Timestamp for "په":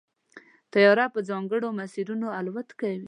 1.13-1.19